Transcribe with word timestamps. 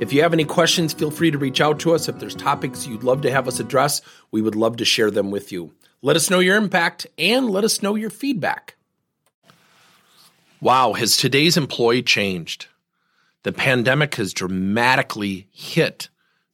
If 0.00 0.12
you 0.12 0.22
have 0.22 0.32
any 0.32 0.44
questions, 0.44 0.92
feel 0.92 1.12
free 1.12 1.30
to 1.30 1.38
reach 1.38 1.60
out 1.60 1.78
to 1.80 1.94
us. 1.94 2.08
If 2.08 2.18
there's 2.18 2.34
topics 2.34 2.84
you'd 2.84 3.04
love 3.04 3.22
to 3.22 3.30
have 3.30 3.46
us 3.46 3.60
address, 3.60 4.02
we 4.32 4.42
would 4.42 4.56
love 4.56 4.76
to 4.78 4.84
share 4.84 5.10
them 5.10 5.30
with 5.30 5.52
you. 5.52 5.72
Let 6.02 6.16
us 6.16 6.28
know 6.28 6.40
your 6.40 6.56
impact 6.56 7.06
and 7.16 7.48
let 7.48 7.62
us 7.62 7.80
know 7.80 7.94
your 7.94 8.10
feedback. 8.10 8.74
Wow, 10.60 10.94
has 10.94 11.16
today's 11.16 11.56
employee 11.56 12.02
changed? 12.02 12.66
The 13.44 13.52
pandemic 13.52 14.16
has 14.16 14.34
dramatically 14.34 15.46
hit 15.52 16.08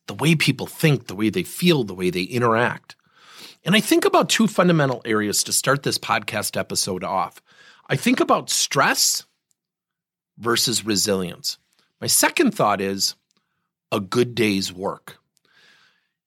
the 0.07 0.15
way 0.15 0.35
people 0.35 0.67
think, 0.67 1.07
the 1.07 1.15
way 1.15 1.31
they 1.31 1.43
feel, 1.43 1.83
the 1.83 1.95
way 1.95 2.11
they 2.11 2.25
interact. 2.25 2.95
And 3.65 3.75
I 3.75 3.81
think 3.81 4.05
about 4.05 4.29
two 4.29 4.49
fundamental 4.49 5.01
areas 5.05 5.43
to 5.45 5.53
start 5.53 5.83
this 5.83 5.99
podcast 5.99 6.59
episode 6.59 7.05
off. 7.05 7.41
I 7.89 7.97
think 7.97 8.21
about 8.21 8.51
stress 8.51 9.25
versus 10.37 10.85
resilience. 10.85 11.57
My 12.01 12.07
second 12.07 12.55
thought 12.55 12.81
is 12.81 13.15
a 13.93 14.01
good 14.01 14.35
day's 14.35 14.73
work. 14.73 15.19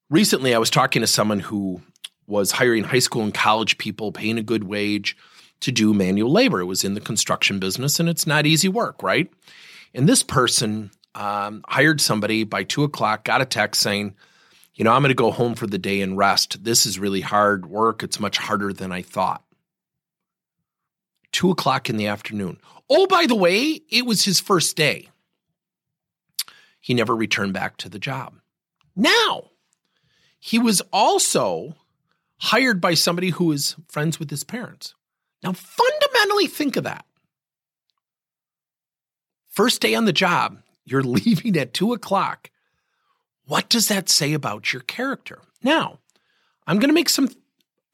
Recently, 0.09 0.53
I 0.53 0.59
was 0.59 0.69
talking 0.69 1.01
to 1.01 1.07
someone 1.07 1.39
who 1.39 1.81
was 2.27 2.51
hiring 2.51 2.83
high 2.83 2.99
school 2.99 3.23
and 3.23 3.33
college 3.33 3.77
people, 3.77 4.11
paying 4.11 4.37
a 4.37 4.43
good 4.43 4.63
wage 4.63 5.17
to 5.61 5.71
do 5.71 5.93
manual 5.93 6.31
labor. 6.31 6.59
It 6.59 6.65
was 6.65 6.83
in 6.83 6.93
the 6.93 7.01
construction 7.01 7.59
business, 7.59 7.99
and 7.99 8.09
it's 8.09 8.27
not 8.27 8.45
easy 8.45 8.67
work, 8.67 9.01
right? 9.01 9.31
And 9.93 10.07
this 10.07 10.23
person 10.23 10.91
um, 11.15 11.63
hired 11.67 12.01
somebody 12.01 12.43
by 12.43 12.63
two 12.63 12.83
o'clock, 12.83 13.23
got 13.23 13.41
a 13.41 13.45
text 13.45 13.81
saying, 13.81 14.15
you 14.75 14.83
know, 14.83 14.91
I'm 14.91 15.01
going 15.01 15.09
to 15.09 15.15
go 15.15 15.31
home 15.31 15.55
for 15.55 15.67
the 15.67 15.77
day 15.77 16.01
and 16.01 16.17
rest. 16.17 16.63
This 16.63 16.85
is 16.85 16.99
really 16.99 17.21
hard 17.21 17.67
work. 17.67 18.03
It's 18.03 18.19
much 18.19 18.37
harder 18.37 18.73
than 18.73 18.91
I 18.91 19.03
thought. 19.03 19.43
Two 21.31 21.51
o'clock 21.51 21.89
in 21.89 21.97
the 21.97 22.07
afternoon. 22.07 22.57
Oh, 22.89 23.07
by 23.07 23.25
the 23.27 23.35
way, 23.35 23.81
it 23.89 24.05
was 24.05 24.25
his 24.25 24.39
first 24.39 24.75
day 24.75 25.09
he 26.83 26.93
never 26.93 27.15
returned 27.15 27.53
back 27.53 27.77
to 27.77 27.87
the 27.87 27.97
job. 27.97 28.35
Now, 28.93 29.51
he 30.37 30.59
was 30.59 30.81
also 30.91 31.75
hired 32.39 32.81
by 32.81 32.93
somebody 32.93 33.29
who 33.29 33.53
is 33.53 33.77
friends 33.87 34.19
with 34.19 34.29
his 34.29 34.43
parents. 34.43 34.93
Now, 35.41 35.53
fundamentally, 35.53 36.47
think 36.47 36.75
of 36.75 36.83
that. 36.83 37.05
First 39.47 39.79
day 39.79 39.95
on 39.95 40.03
the 40.03 40.11
job, 40.11 40.59
you're 40.83 41.03
leaving 41.03 41.55
at 41.57 41.73
two 41.73 41.93
o'clock. 41.93 42.51
What 43.45 43.69
does 43.69 43.87
that 43.87 44.09
say 44.09 44.33
about 44.33 44.73
your 44.73 44.81
character? 44.81 45.39
Now, 45.63 45.99
I'm 46.67 46.79
going 46.79 46.89
to 46.89 46.93
make 46.93 47.07
some 47.07 47.29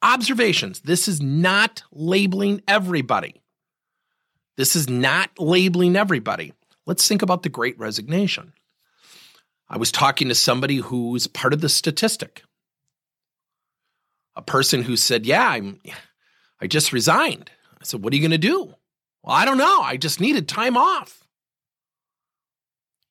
observations. 0.02 0.80
This 0.80 1.06
is 1.06 1.22
not 1.22 1.84
labeling 1.92 2.60
everybody. 2.66 3.40
This 4.56 4.74
is 4.74 4.90
not 4.90 5.30
labeling 5.38 5.94
everybody. 5.94 6.54
Let's 6.86 7.06
think 7.06 7.22
about 7.22 7.44
the 7.44 7.48
great 7.48 7.78
resignation. 7.78 8.52
I 9.70 9.78
was 9.78 9.92
talking 9.92 10.28
to 10.28 10.34
somebody 10.34 10.76
who's 10.76 11.28
part 11.28 11.52
of 11.52 11.60
the 11.60 11.68
statistic. 11.68 12.42
A 14.34 14.42
person 14.42 14.82
who 14.82 14.96
said, 14.96 15.24
"Yeah, 15.24 15.48
I'm 15.48 15.80
I 16.60 16.66
just 16.66 16.92
resigned." 16.92 17.50
I 17.80 17.84
said, 17.84 18.02
"What 18.02 18.12
are 18.12 18.16
you 18.16 18.22
going 18.22 18.32
to 18.32 18.38
do?" 18.38 18.74
Well, 19.22 19.36
I 19.36 19.44
don't 19.44 19.58
know. 19.58 19.80
I 19.80 19.96
just 19.96 20.20
needed 20.20 20.48
time 20.48 20.76
off. 20.76 21.24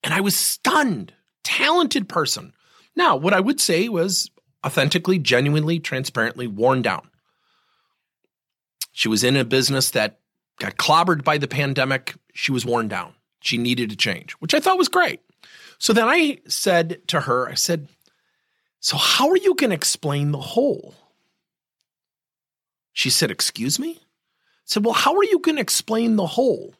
And 0.04 0.14
I 0.14 0.22
was 0.22 0.36
stunned. 0.36 1.14
Talented 1.44 2.10
person. 2.10 2.54
Now, 2.96 3.16
what 3.16 3.34
I 3.34 3.40
would 3.40 3.62
say 3.62 3.88
was 3.90 4.30
authentically, 4.66 5.20
genuinely, 5.20 5.80
transparently 5.80 6.48
worn 6.48 6.82
down. 6.82 7.10
She 8.92 9.08
was 9.08 9.24
in 9.24 9.38
a 9.38 9.46
business 9.46 9.92
that 9.92 10.20
got 10.60 10.78
clobbered 10.78 11.24
by 11.24 11.38
the 11.38 11.48
pandemic. 11.48 12.16
She 12.34 12.52
was 12.52 12.66
worn 12.66 12.88
down. 12.88 13.14
She 13.42 13.58
needed 13.58 13.92
a 13.92 13.96
change, 13.96 14.34
which 14.34 14.54
I 14.54 14.60
thought 14.60 14.78
was 14.78 14.90
great. 14.90 15.22
So 15.78 15.94
then 15.94 16.08
I 16.08 16.40
said 16.48 17.08
to 17.08 17.22
her, 17.22 17.48
I 17.50 17.54
said, 17.54 17.88
So 18.80 18.98
how 18.98 19.30
are 19.30 19.38
you 19.38 19.56
going 19.56 19.70
to 19.70 19.76
explain 19.76 20.32
the 20.32 20.40
hole? 20.40 20.94
She 22.94 23.10
said, 23.10 23.32
Excuse 23.32 23.80
me? 23.80 23.98
I 24.00 24.04
said, 24.66 24.86
Well, 24.86 24.94
how 24.94 25.16
are 25.16 25.24
you 25.24 25.40
going 25.40 25.56
to 25.56 25.62
explain 25.62 26.16
the 26.16 26.28
hole? 26.28 26.76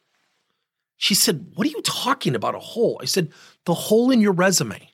She 0.96 1.14
said, 1.14 1.46
What 1.54 1.66
are 1.66 1.70
you 1.70 1.82
talking 1.82 2.34
about, 2.34 2.54
a 2.54 2.58
hole? 2.58 2.98
I 3.02 3.06
said, 3.06 3.30
The 3.64 3.74
hole 3.74 4.10
in 4.10 4.20
your 4.20 4.32
resume. 4.32 4.90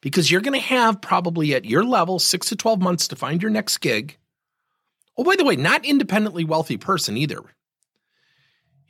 Because 0.00 0.30
you're 0.30 0.40
going 0.40 0.58
to 0.58 0.66
have 0.66 1.00
probably 1.00 1.54
at 1.54 1.64
your 1.64 1.82
level 1.82 2.18
six 2.18 2.48
to 2.50 2.56
12 2.56 2.80
months 2.80 3.08
to 3.08 3.16
find 3.16 3.42
your 3.42 3.50
next 3.50 3.78
gig. 3.78 4.18
Oh, 5.16 5.24
by 5.24 5.34
the 5.34 5.44
way, 5.44 5.56
not 5.56 5.84
independently 5.84 6.44
wealthy 6.44 6.76
person 6.76 7.16
either. 7.16 7.40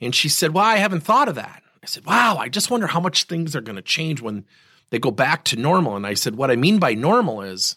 And 0.00 0.14
she 0.14 0.28
said, 0.28 0.52
Well, 0.52 0.64
I 0.64 0.76
haven't 0.76 1.00
thought 1.00 1.28
of 1.28 1.36
that. 1.36 1.63
I 1.84 1.86
said, 1.86 2.06
wow, 2.06 2.38
I 2.38 2.48
just 2.48 2.70
wonder 2.70 2.86
how 2.86 2.98
much 2.98 3.24
things 3.24 3.54
are 3.54 3.60
going 3.60 3.76
to 3.76 3.82
change 3.82 4.22
when 4.22 4.46
they 4.88 4.98
go 4.98 5.10
back 5.10 5.44
to 5.44 5.56
normal. 5.56 5.96
And 5.96 6.06
I 6.06 6.14
said, 6.14 6.34
what 6.34 6.50
I 6.50 6.56
mean 6.56 6.78
by 6.78 6.94
normal 6.94 7.42
is 7.42 7.76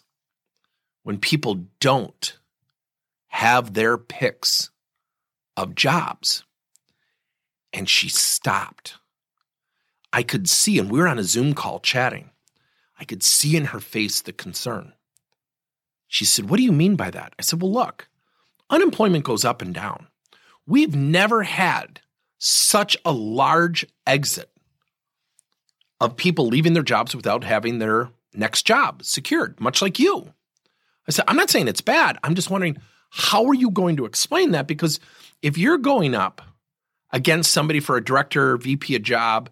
when 1.02 1.18
people 1.18 1.66
don't 1.78 2.38
have 3.26 3.74
their 3.74 3.98
picks 3.98 4.70
of 5.58 5.74
jobs. 5.74 6.42
And 7.74 7.86
she 7.86 8.08
stopped. 8.08 8.94
I 10.10 10.22
could 10.22 10.48
see, 10.48 10.78
and 10.78 10.90
we 10.90 10.98
were 10.98 11.08
on 11.08 11.18
a 11.18 11.22
Zoom 11.22 11.52
call 11.52 11.78
chatting. 11.78 12.30
I 12.98 13.04
could 13.04 13.22
see 13.22 13.58
in 13.58 13.66
her 13.66 13.80
face 13.80 14.22
the 14.22 14.32
concern. 14.32 14.94
She 16.06 16.24
said, 16.24 16.48
What 16.48 16.56
do 16.56 16.62
you 16.62 16.72
mean 16.72 16.96
by 16.96 17.10
that? 17.10 17.34
I 17.38 17.42
said, 17.42 17.60
Well, 17.60 17.70
look, 17.70 18.08
unemployment 18.70 19.24
goes 19.24 19.44
up 19.44 19.60
and 19.60 19.74
down. 19.74 20.06
We've 20.66 20.96
never 20.96 21.42
had 21.42 22.00
such 22.38 22.96
a 23.04 23.12
large 23.12 23.86
exit 24.06 24.50
of 26.00 26.16
people 26.16 26.46
leaving 26.46 26.74
their 26.74 26.82
jobs 26.82 27.14
without 27.14 27.44
having 27.44 27.78
their 27.78 28.10
next 28.34 28.62
job 28.66 29.02
secured, 29.02 29.60
much 29.60 29.82
like 29.82 29.98
you. 29.98 30.32
I 31.08 31.10
said, 31.10 31.24
I'm 31.26 31.36
not 31.36 31.50
saying 31.50 31.68
it's 31.68 31.80
bad. 31.80 32.18
I'm 32.22 32.34
just 32.34 32.50
wondering, 32.50 32.78
how 33.10 33.46
are 33.46 33.54
you 33.54 33.70
going 33.70 33.96
to 33.96 34.04
explain 34.04 34.52
that? 34.52 34.68
Because 34.68 35.00
if 35.42 35.56
you're 35.56 35.78
going 35.78 36.14
up 36.14 36.42
against 37.12 37.52
somebody 37.52 37.80
for 37.80 37.96
a 37.96 38.04
director, 38.04 38.56
VP 38.56 38.94
a 38.94 38.98
job, 38.98 39.50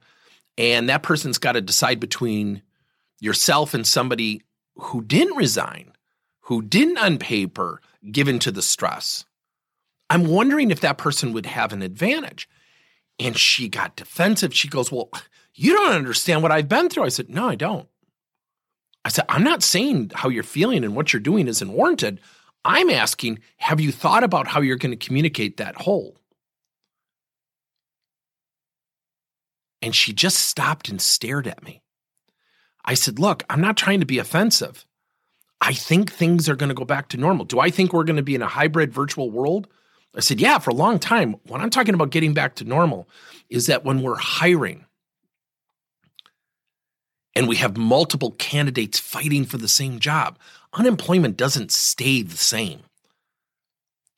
and 0.59 0.89
that 0.89 1.03
person's 1.03 1.39
got 1.39 1.53
to 1.53 1.61
decide 1.61 1.99
between 2.01 2.63
yourself 3.21 3.75
and 3.75 3.87
somebody 3.87 4.43
who 4.77 5.03
didn't 5.03 5.37
resign, 5.37 5.93
who 6.43 6.63
didn't 6.63 6.99
on 6.99 7.19
paper 7.19 7.81
give 8.13 8.29
into 8.29 8.53
the 8.53 8.63
stress, 8.63 9.25
I'm 10.11 10.27
wondering 10.27 10.71
if 10.71 10.81
that 10.81 10.99
person 10.99 11.33
would 11.33 11.47
have 11.47 11.73
an 11.73 11.83
advantage. 11.83 12.49
And 13.19 13.37
she 13.37 13.69
got 13.69 13.97
defensive. 13.97 14.55
She 14.55 14.69
goes, 14.69 14.93
Well, 14.93 15.11
you 15.55 15.73
don't 15.73 15.95
understand 15.95 16.43
what 16.43 16.53
I've 16.53 16.69
been 16.69 16.89
through. 16.89 17.05
I 17.05 17.09
said, 17.09 17.31
No, 17.31 17.49
I 17.49 17.55
don't. 17.55 17.89
I 19.05 19.09
said, 19.09 19.25
I'm 19.29 19.45
not 19.45 19.63
saying 19.63 20.11
how 20.15 20.29
you're 20.29 20.43
feeling 20.43 20.83
and 20.85 20.97
what 20.97 21.13
you're 21.13 21.21
doing 21.21 21.47
isn't 21.47 21.73
warranted. 21.73 22.21
I'm 22.65 22.91
asking, 22.91 23.39
have 23.59 23.81
you 23.81 23.93
thought 23.93 24.25
about 24.25 24.49
how 24.49 24.61
you're 24.61 24.77
going 24.77 24.91
to 24.91 25.07
communicate 25.07 25.59
that 25.59 25.77
hole? 25.77 26.17
And 29.81 29.95
she 29.95 30.13
just 30.13 30.39
stopped 30.39 30.89
and 30.89 31.01
stared 31.01 31.47
at 31.47 31.63
me. 31.63 31.83
I 32.85 32.95
said, 32.95 33.21
Look, 33.21 33.45
I'm 33.49 33.61
not 33.61 33.77
trying 33.77 34.01
to 34.01 34.07
be 34.07 34.19
offensive. 34.19 34.85
I 35.61 35.73
think 35.73 36.11
things 36.11 36.49
are 36.49 36.57
going 36.57 36.69
to 36.69 36.75
go 36.75 36.85
back 36.85 37.09
to 37.11 37.17
normal. 37.17 37.45
Do 37.45 37.61
I 37.61 37.71
think 37.71 37.93
we're 37.93 38.05
going 38.05 38.17
to 38.17 38.23
be 38.23 38.35
in 38.35 38.43
a 38.43 38.49
hybrid 38.49 38.93
virtual 38.93 39.31
world? 39.31 39.69
I 40.17 40.21
said, 40.21 40.41
yeah, 40.41 40.59
for 40.59 40.71
a 40.71 40.75
long 40.75 40.99
time. 40.99 41.37
What 41.47 41.61
I'm 41.61 41.71
talking 41.71 41.95
about 41.95 42.11
getting 42.11 42.33
back 42.33 42.55
to 42.57 42.65
normal 42.65 43.09
is 43.51 43.67
that 43.67 43.85
when 43.85 44.03
we're 44.03 44.17
hiring 44.17 44.87
and 47.35 47.47
we 47.47 47.57
have 47.57 47.77
multiple 47.77 48.31
candidates 48.33 48.99
fighting 48.99 49.45
for 49.45 49.59
the 49.59 49.69
same 49.69 49.99
job, 49.99 50.39
unemployment 50.73 51.37
doesn't 51.37 51.71
stay 51.71 52.23
the 52.23 52.37
same. 52.37 52.81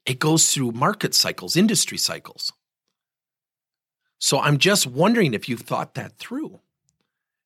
It 0.06 0.20
goes 0.20 0.52
through 0.52 0.72
market 0.72 1.14
cycles, 1.14 1.56
industry 1.56 1.98
cycles. 1.98 2.52
So 4.20 4.38
I'm 4.40 4.58
just 4.58 4.86
wondering 4.86 5.34
if 5.34 5.48
you've 5.48 5.60
thought 5.60 5.94
that 5.94 6.16
through. 6.18 6.60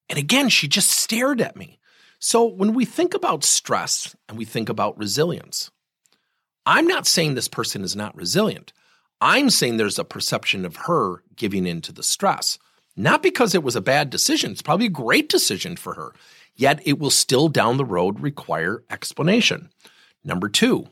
And 0.09 0.19
again, 0.19 0.49
she 0.51 0.69
just 0.69 0.91
stared 0.91 1.41
at 1.41 1.57
me. 1.57 1.79
So 2.19 2.45
when 2.45 2.75
we 2.75 2.85
think 2.85 3.15
about 3.15 3.45
stress 3.45 4.15
and 4.29 4.39
we 4.39 4.45
think 4.45 4.69
about 4.69 4.99
resilience, 4.99 5.71
I'm 6.65 6.87
not 6.87 7.07
saying 7.07 7.35
this 7.35 7.49
person 7.49 7.83
is 7.83 7.97
not 7.97 8.17
resilient. 8.17 8.73
I'm 9.21 9.51
saying 9.51 9.77
there's 9.77 9.99
a 9.99 10.05
perception 10.05 10.65
of 10.65 10.77
her 10.77 11.23
giving 11.37 11.67
in 11.67 11.81
to 11.83 11.93
the 11.93 12.03
stress. 12.03 12.59
Not 12.97 13.23
because 13.23 13.55
it 13.55 13.63
was 13.63 13.77
a 13.77 13.81
bad 13.81 14.11
decision, 14.11 14.53
it's 14.53 14.63
probably 14.63 14.87
a 14.87 14.91
great 14.91 15.29
decision 15.29 15.77
for 15.77 15.95
her. 15.95 16.13
yet 16.55 16.81
it 16.85 16.99
will 16.99 17.11
still 17.11 17.49
down 17.49 17.77
the 17.77 17.85
road 17.85 18.21
require 18.21 18.85
explanation. 18.91 19.71
Number 20.25 20.49
two, 20.49 20.89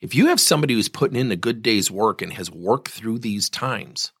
if 0.00 0.14
you 0.14 0.26
have 0.26 0.40
somebody 0.40 0.74
who's 0.74 0.88
putting 0.88 1.18
in 1.18 1.30
a 1.30 1.36
good 1.36 1.62
day's 1.62 1.90
work 1.90 2.22
and 2.22 2.32
has 2.32 2.50
worked 2.50 2.88
through 2.88 3.18
these 3.18 3.50
times, 3.50 4.12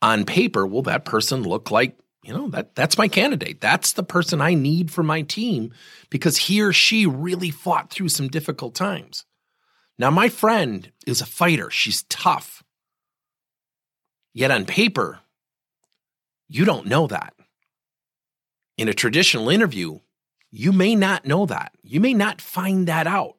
on 0.00 0.24
paper, 0.24 0.66
will 0.66 0.82
that 0.82 1.04
person 1.04 1.42
look 1.42 1.70
like, 1.70 1.98
you 2.22 2.32
know, 2.32 2.48
that 2.50 2.74
that's 2.74 2.98
my 2.98 3.08
candidate. 3.08 3.60
That's 3.60 3.94
the 3.94 4.02
person 4.02 4.40
I 4.40 4.54
need 4.54 4.90
for 4.90 5.02
my 5.02 5.22
team 5.22 5.72
because 6.10 6.36
he 6.36 6.60
or 6.62 6.72
she 6.72 7.06
really 7.06 7.50
fought 7.50 7.90
through 7.90 8.10
some 8.10 8.28
difficult 8.28 8.74
times. 8.74 9.24
Now, 9.98 10.10
my 10.10 10.28
friend 10.28 10.90
is 11.06 11.20
a 11.20 11.26
fighter. 11.26 11.70
She's 11.70 12.02
tough. 12.04 12.62
Yet 14.32 14.50
on 14.50 14.64
paper, 14.64 15.20
you 16.48 16.64
don't 16.64 16.86
know 16.86 17.08
that. 17.08 17.34
In 18.76 18.88
a 18.88 18.94
traditional 18.94 19.48
interview, 19.48 19.98
you 20.50 20.72
may 20.72 20.94
not 20.94 21.26
know 21.26 21.46
that. 21.46 21.72
You 21.82 22.00
may 22.00 22.14
not 22.14 22.40
find 22.40 22.86
that 22.86 23.06
out. 23.06 23.36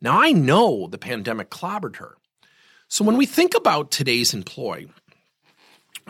Now, 0.00 0.20
I 0.20 0.32
know 0.32 0.88
the 0.88 0.98
pandemic 0.98 1.50
clobbered 1.50 1.96
her. 1.96 2.16
So 2.88 3.04
when 3.04 3.16
we 3.16 3.26
think 3.26 3.54
about 3.54 3.90
today's 3.90 4.32
employee, 4.32 4.90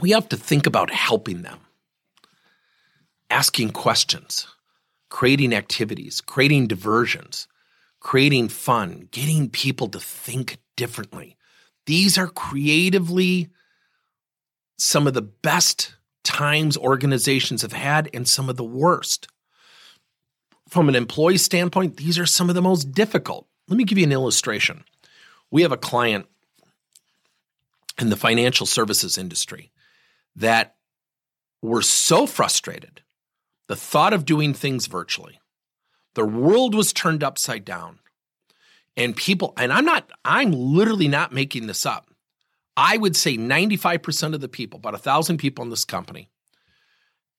we 0.00 0.10
have 0.10 0.28
to 0.28 0.36
think 0.36 0.66
about 0.66 0.90
helping 0.90 1.42
them, 1.42 1.58
asking 3.30 3.70
questions, 3.70 4.46
creating 5.08 5.54
activities, 5.54 6.20
creating 6.20 6.66
diversions, 6.66 7.48
creating 8.06 8.48
fun, 8.48 9.08
getting 9.10 9.50
people 9.50 9.88
to 9.88 9.98
think 9.98 10.58
differently. 10.76 11.36
These 11.86 12.16
are 12.16 12.28
creatively 12.28 13.48
some 14.78 15.08
of 15.08 15.14
the 15.14 15.22
best 15.22 15.96
times 16.22 16.76
organizations 16.76 17.62
have 17.62 17.72
had 17.72 18.08
and 18.14 18.28
some 18.28 18.48
of 18.48 18.56
the 18.56 18.62
worst. 18.62 19.26
From 20.68 20.88
an 20.88 20.94
employee 20.94 21.36
standpoint, 21.36 21.96
these 21.96 22.16
are 22.16 22.26
some 22.26 22.48
of 22.48 22.54
the 22.54 22.62
most 22.62 22.92
difficult. 22.92 23.48
Let 23.66 23.76
me 23.76 23.82
give 23.82 23.98
you 23.98 24.04
an 24.04 24.12
illustration. 24.12 24.84
We 25.50 25.62
have 25.62 25.72
a 25.72 25.76
client 25.76 26.26
in 27.98 28.10
the 28.10 28.16
financial 28.16 28.66
services 28.66 29.18
industry 29.18 29.72
that 30.36 30.76
were 31.60 31.82
so 31.82 32.28
frustrated. 32.28 33.02
The 33.66 33.74
thought 33.74 34.12
of 34.12 34.24
doing 34.24 34.54
things 34.54 34.86
virtually, 34.86 35.40
the 36.16 36.24
world 36.24 36.74
was 36.74 36.92
turned 36.92 37.22
upside 37.22 37.64
down. 37.64 38.00
And 38.96 39.14
people, 39.14 39.52
and 39.58 39.70
I'm 39.70 39.84
not, 39.84 40.10
I'm 40.24 40.50
literally 40.50 41.08
not 41.08 41.30
making 41.30 41.66
this 41.66 41.84
up. 41.84 42.10
I 42.74 42.96
would 42.96 43.14
say 43.14 43.36
95% 43.36 44.34
of 44.34 44.40
the 44.40 44.48
people, 44.48 44.78
about 44.78 44.94
a 44.94 44.98
thousand 44.98 45.36
people 45.36 45.62
in 45.62 45.70
this 45.70 45.84
company, 45.84 46.30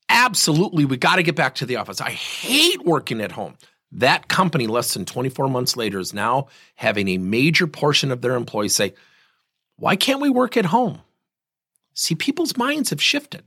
absolutely, 0.09 0.85
we 0.85 0.95
got 0.95 1.15
to 1.15 1.23
get 1.23 1.35
back 1.35 1.55
to 1.55 1.65
the 1.65 1.75
office. 1.75 1.99
I 1.99 2.11
hate 2.11 2.85
working 2.85 3.19
at 3.19 3.31
home. 3.31 3.55
That 3.91 4.27
company, 4.27 4.67
less 4.67 4.93
than 4.93 5.05
24 5.05 5.49
months 5.49 5.75
later, 5.75 5.99
is 5.99 6.13
now 6.13 6.47
having 6.75 7.07
a 7.07 7.17
major 7.17 7.65
portion 7.65 8.11
of 8.11 8.21
their 8.21 8.35
employees 8.35 8.75
say, 8.75 8.93
Why 9.77 9.95
can't 9.95 10.21
we 10.21 10.29
work 10.29 10.55
at 10.55 10.65
home? 10.65 11.01
See, 11.95 12.13
people's 12.13 12.57
minds 12.57 12.91
have 12.91 13.01
shifted. 13.01 13.43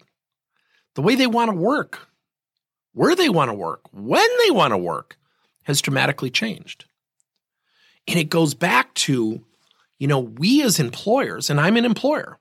The 0.97 1.03
way 1.03 1.15
they 1.15 1.29
want 1.29 1.53
to 1.53 1.56
work, 1.56 2.09
where 2.94 3.15
they 3.15 3.29
want 3.29 3.50
to 3.50 3.55
work, 3.55 3.82
when 3.93 4.29
they 4.43 4.50
want 4.50 4.73
to 4.73 4.79
work 4.79 5.17
has 5.70 5.81
dramatically 5.81 6.31
changed. 6.31 6.84
And 8.06 8.19
it 8.19 8.28
goes 8.28 8.55
back 8.55 8.93
to 8.94 9.44
you 10.00 10.06
know, 10.06 10.19
we 10.19 10.62
as 10.62 10.81
employers, 10.81 11.50
and 11.50 11.61
I'm 11.61 11.76
an 11.76 11.84
employer, 11.84 12.40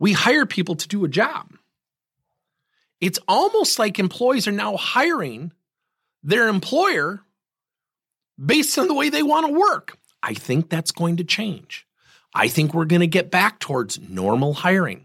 we 0.00 0.12
hire 0.12 0.46
people 0.46 0.74
to 0.74 0.88
do 0.88 1.04
a 1.04 1.08
job. 1.08 1.52
It's 3.00 3.18
almost 3.28 3.78
like 3.78 3.98
employees 3.98 4.48
are 4.48 4.52
now 4.52 4.76
hiring 4.76 5.52
their 6.22 6.48
employer 6.48 7.20
based 8.42 8.78
on 8.78 8.88
the 8.88 8.94
way 8.94 9.10
they 9.10 9.22
want 9.22 9.46
to 9.46 9.52
work. 9.52 9.98
I 10.22 10.32
think 10.32 10.70
that's 10.70 10.90
going 10.90 11.18
to 11.18 11.24
change. 11.24 11.86
I 12.34 12.48
think 12.48 12.72
we're 12.72 12.86
going 12.86 13.00
to 13.00 13.06
get 13.06 13.30
back 13.30 13.60
towards 13.60 14.00
normal 14.00 14.54
hiring, 14.54 15.04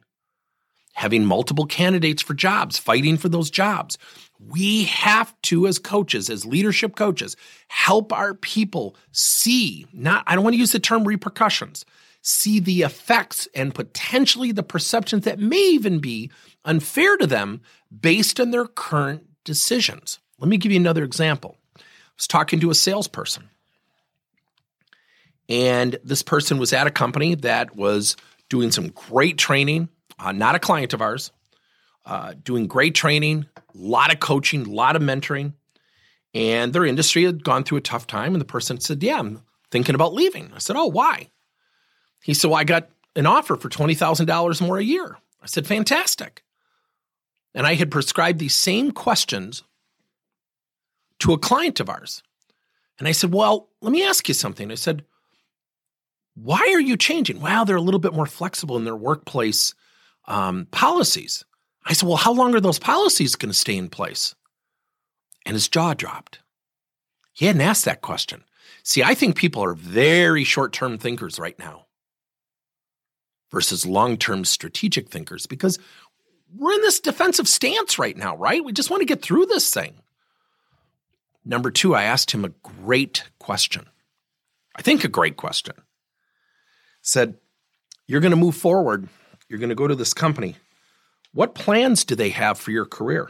having 0.94 1.26
multiple 1.26 1.66
candidates 1.66 2.24
for 2.24 2.34
jobs, 2.34 2.78
fighting 2.78 3.18
for 3.18 3.28
those 3.28 3.52
jobs. 3.52 3.98
We 4.40 4.86
have 4.86 5.34
to, 5.44 5.68
as 5.68 5.80
coaches, 5.80 6.30
as 6.30 6.46
leadership 6.46 6.96
coaches, 6.96 7.36
help 7.68 8.14
our 8.14 8.34
people 8.34 8.96
see, 9.12 9.86
not, 9.92 10.24
I 10.28 10.36
don't 10.36 10.44
want 10.44 10.54
to 10.54 10.60
use 10.60 10.72
the 10.72 10.80
term 10.80 11.04
repercussions, 11.04 11.84
see 12.22 12.60
the 12.60 12.84
effects 12.84 13.48
and 13.54 13.76
potentially 13.76 14.54
the 14.54 14.64
perceptions 14.64 15.26
that 15.26 15.40
may 15.40 15.58
even 15.72 16.00
be 16.00 16.32
unfair 16.64 17.18
to 17.18 17.28
them 17.28 17.62
based 18.00 18.40
on 18.40 18.52
their 18.52 18.66
current 18.66 19.28
decisions. 19.44 20.20
Let 20.38 20.48
me 20.48 20.58
give 20.58 20.72
you 20.72 20.80
another 20.80 21.04
example. 21.04 21.58
I 21.78 21.82
was 22.16 22.28
talking 22.28 22.62
to 22.62 22.70
a 22.70 22.76
salesperson, 22.76 23.50
and 25.50 25.98
this 26.04 26.24
person 26.24 26.60
was 26.60 26.72
at 26.72 26.88
a 26.88 26.92
company 26.92 27.36
that 27.36 27.76
was 27.76 28.16
doing 28.48 28.72
some 28.72 28.90
great 28.90 29.38
training, 29.38 29.90
uh, 30.18 30.32
not 30.32 30.56
a 30.56 30.60
client 30.60 30.94
of 30.94 31.02
ours, 31.02 31.32
uh, 32.10 32.34
doing 32.44 32.66
great 32.66 32.96
training, 32.96 33.46
a 33.56 33.62
lot 33.76 34.12
of 34.12 34.20
coaching, 34.20 34.66
a 34.66 34.70
lot 34.72 34.96
of 34.96 35.02
mentoring. 35.02 35.54
And 36.34 36.74
their 36.74 36.86
industry 36.86 37.24
had 37.24 37.44
gone 37.44 37.64
through 37.64 37.78
a 37.78 37.82
tough 37.82 38.08
time. 38.08 38.34
And 38.34 38.42
the 38.42 38.46
person 38.46 38.80
said, 38.80 39.04
Yeah, 39.04 39.20
I'm 39.20 39.44
thinking 39.70 39.96
about 39.96 40.14
leaving. 40.14 40.52
I 40.56 40.58
said, 40.58 40.76
Oh, 40.76 40.88
why? 40.88 41.30
He 42.24 42.34
said, 42.34 42.50
Well, 42.50 42.60
I 42.60 42.64
got 42.64 42.90
an 43.16 43.28
offer 43.28 43.56
for 43.56 43.70
$20,000 43.70 44.62
more 44.62 44.78
a 44.78 44.84
year. 44.84 45.18
I 45.42 45.46
said, 45.46 45.68
Fantastic. 45.68 46.44
And 47.54 47.68
I 47.68 47.76
had 47.76 47.92
prescribed 47.92 48.40
these 48.40 48.56
same 48.56 48.92
questions 48.92 49.64
to 51.20 51.34
a 51.34 51.38
client 51.38 51.80
of 51.80 51.90
ours. 51.90 52.24
And 52.98 53.08
I 53.08 53.12
said, 53.12 53.32
Well, 53.32 53.70
let 53.82 53.92
me 53.92 54.04
ask 54.04 54.28
you 54.28 54.34
something. 54.34 54.72
I 54.72 54.76
said, 54.76 55.06
Why 56.34 56.72
are 56.74 56.82
you 56.82 56.98
changing? 56.98 57.40
Well, 57.40 57.66
they're 57.66 57.76
a 57.76 57.82
little 57.82 58.00
bit 58.00 58.14
more 58.14 58.26
flexible 58.26 58.78
in 58.78 58.84
their 58.84 58.96
workplace 58.96 59.76
um, 60.28 60.68
policies. 60.72 61.46
I 61.90 61.94
said, 61.94 62.08
Well, 62.08 62.18
how 62.18 62.32
long 62.32 62.56
are 62.56 62.62
those 62.62 62.80
policies 62.80 63.36
going 63.36 63.52
to 63.52 63.58
stay 63.58 63.76
in 63.76 63.90
place? 63.90 64.36
And 65.46 65.56
his 65.56 65.68
jaw 65.68 65.96
dropped. 65.96 66.40
He 67.34 67.48
hadn't 67.48 67.62
asked 67.62 67.86
that 67.86 68.02
question. 68.02 68.44
See, 68.84 69.02
I 69.02 69.16
think 69.16 69.36
people 69.36 69.64
are 69.64 69.74
very 69.74 70.44
short 70.44 70.72
term 70.72 71.00
thinkers 71.00 71.40
right 71.40 71.58
now 71.58 71.88
versus 73.52 73.86
long 73.86 74.18
term 74.18 74.46
strategic 74.46 75.10
thinkers 75.10 75.48
because 75.48 75.80
we're 76.56 76.74
in 76.74 76.82
this 76.82 77.00
defensive 77.00 77.48
stance 77.48 77.98
right 77.98 78.16
now, 78.16 78.36
right? 78.38 78.64
We 78.64 78.72
just 78.72 78.92
want 78.92 79.02
to 79.02 79.06
get 79.06 79.22
through 79.22 79.48
this 79.48 79.74
thing. 79.74 79.96
Number 81.44 81.72
two, 81.72 81.96
I 81.96 82.04
asked 82.04 82.32
him 82.32 82.46
a 82.46 82.50
great 82.84 83.24
question. 83.40 83.88
I 84.76 84.84
think 84.84 85.04
a 85.04 85.10
great 85.10 85.38
question. 85.38 85.76
Said, 87.02 87.38
You're 88.06 88.22
going 88.22 88.32
to 88.32 88.38
move 88.38 88.56
forward. 88.56 89.08
You're 89.48 89.60
going 89.60 89.70
to 89.70 89.76
go 89.76 89.88
to 89.88 89.96
this 89.96 90.14
company. 90.14 90.56
What 91.32 91.56
plans 91.56 92.06
do 92.06 92.16
they 92.16 92.30
have 92.30 92.58
for 92.58 92.72
your 92.72 92.86
career? 92.86 93.30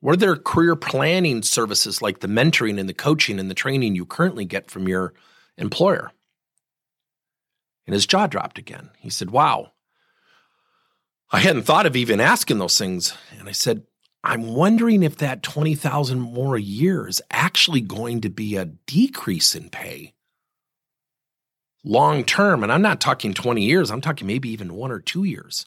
What 0.00 0.14
are 0.14 0.18
their 0.18 0.36
career 0.36 0.76
planning 0.76 1.42
services 1.42 2.00
like 2.00 2.20
the 2.20 2.28
mentoring 2.28 2.78
and 2.78 2.88
the 2.88 2.94
coaching 2.94 3.38
and 3.38 3.50
the 3.50 3.54
training 3.54 3.96
you 3.96 4.06
currently 4.06 4.44
get 4.44 4.70
from 4.70 4.88
your 4.88 5.14
employer? 5.56 6.10
And 7.86 7.94
his 7.94 8.06
jaw 8.06 8.26
dropped 8.26 8.58
again. 8.58 8.90
He 8.98 9.10
said, 9.10 9.30
Wow, 9.30 9.72
I 11.30 11.40
hadn't 11.40 11.62
thought 11.62 11.86
of 11.86 11.96
even 11.96 12.20
asking 12.20 12.58
those 12.58 12.78
things. 12.78 13.14
And 13.38 13.48
I 13.48 13.52
said, 13.52 13.82
I'm 14.22 14.54
wondering 14.54 15.02
if 15.02 15.16
that 15.18 15.42
20,000 15.42 16.20
more 16.20 16.56
a 16.56 16.60
year 16.60 17.06
is 17.06 17.22
actually 17.30 17.80
going 17.80 18.22
to 18.22 18.28
be 18.28 18.56
a 18.56 18.64
decrease 18.64 19.54
in 19.54 19.70
pay 19.70 20.14
long 21.84 22.24
term. 22.24 22.62
And 22.62 22.72
I'm 22.72 22.82
not 22.82 23.00
talking 23.00 23.32
20 23.32 23.62
years, 23.62 23.90
I'm 23.90 24.00
talking 24.00 24.26
maybe 24.26 24.50
even 24.50 24.74
one 24.74 24.90
or 24.90 25.00
two 25.00 25.24
years. 25.24 25.66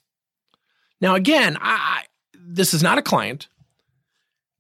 Now, 1.01 1.15
again, 1.15 1.58
I, 1.60 2.03
this 2.34 2.74
is 2.74 2.84
not 2.84 2.98
a 2.98 3.03
client, 3.03 3.48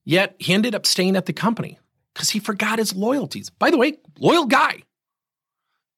yet 0.05 0.35
he 0.39 0.53
ended 0.53 0.75
up 0.75 0.85
staying 0.85 1.15
at 1.15 1.25
the 1.25 1.33
company 1.33 1.79
because 2.13 2.29
he 2.29 2.39
forgot 2.39 2.79
his 2.79 2.95
loyalties. 2.95 3.49
By 3.49 3.71
the 3.71 3.77
way, 3.77 3.97
loyal 4.19 4.45
guy. 4.45 4.83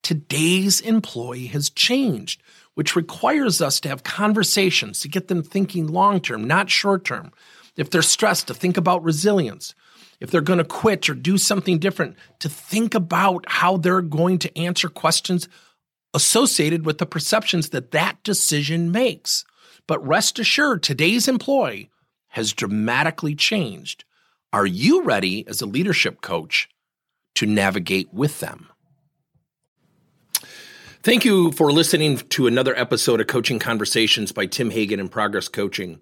Today's 0.04 0.82
employee 0.82 1.48
has 1.48 1.70
changed, 1.70 2.42
which 2.74 2.96
requires 2.96 3.62
us 3.62 3.80
to 3.82 3.90
have 3.90 4.04
conversations 4.04 5.00
to 5.02 5.08
get 5.08 5.28
them 5.28 5.44
thinking 5.44 5.88
long 5.88 6.20
term, 6.20 6.46
not 6.46 6.70
short 6.70 7.06
term. 7.06 7.32
If 7.78 7.90
they're 7.90 8.02
stressed, 8.02 8.48
to 8.48 8.54
think 8.54 8.78
about 8.78 9.04
resilience. 9.04 9.76
If 10.20 10.30
they're 10.30 10.42
going 10.42 10.60
to 10.60 10.66
quit 10.66 11.10
or 11.10 11.14
do 11.14 11.38
something 11.38 11.80
different, 11.80 12.16
to 12.40 12.50
think 12.50 12.94
about 12.94 13.46
how 13.48 13.78
they're 13.78 14.02
going 14.02 14.38
to 14.40 14.58
answer 14.58 14.90
questions 14.90 15.48
associated 16.14 16.86
with 16.86 16.98
the 16.98 17.06
perceptions 17.06 17.70
that 17.70 17.92
that 17.92 18.22
decision 18.24 18.92
makes. 18.92 19.46
But 19.92 20.08
rest 20.08 20.40
assured, 20.40 20.84
today's 20.84 21.28
employee 21.28 21.90
has 22.30 22.54
dramatically 22.54 23.36
changed. 23.36 24.06
Are 24.54 24.66
you 24.66 25.04
ready 25.04 25.46
as 25.50 25.60
a 25.60 25.66
leadership 25.66 26.22
coach 26.22 26.70
to 27.36 27.46
navigate 27.46 28.14
with 28.14 28.40
them? 28.40 28.70
Thank 31.04 31.26
you 31.26 31.52
for 31.52 31.74
listening 31.74 32.20
to 32.20 32.48
another 32.48 32.74
episode 32.80 33.20
of 33.20 33.28
Coaching 33.28 33.60
Conversations 33.60 34.32
by 34.32 34.46
Tim 34.46 34.70
Hagen 34.70 35.02
and 35.02 35.12
Progress 35.12 35.50
Coaching. 35.50 36.00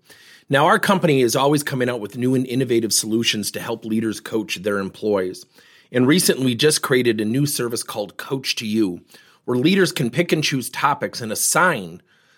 Now, 0.50 0.67
our 0.67 0.77
company 0.77 1.22
is 1.22 1.36
always 1.36 1.63
coming 1.63 1.89
out 1.89 2.00
with 2.00 2.15
new 2.15 2.36
and 2.36 2.46
innovative 2.46 2.93
solutions 2.93 3.50
to 3.50 3.60
help 3.60 3.86
leaders 3.86 4.19
coach 4.19 4.58
their 4.58 4.77
employees. 4.77 5.48
And 5.91 6.05
recently, 6.05 6.46
we 6.46 6.53
just 6.53 6.84
created 6.84 7.19
a 7.19 7.25
new 7.25 7.48
service 7.48 7.81
called 7.81 8.17
Coach 8.17 8.55
to 8.58 8.67
You, 8.67 9.01
where 9.46 9.58
leaders 9.58 9.91
can 9.91 10.12
pick 10.12 10.31
and 10.31 10.43
choose 10.43 10.69
topics 10.69 11.22
and 11.22 11.31
assign 11.31 12.03